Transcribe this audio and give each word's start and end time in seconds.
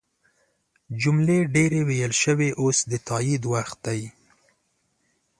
جملې 1.01 1.39
ډیرې 1.55 1.81
ویل 1.89 2.13
شوي 2.23 2.49
اوس 2.61 2.77
د 2.91 2.91
تایید 3.07 3.43
وخت 3.53 3.77
دی. 3.85 4.01